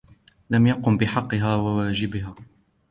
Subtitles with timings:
[0.51, 2.35] وَلَمْ يَقُمْ بِحَقِّهَا وَوَاجِبِهَا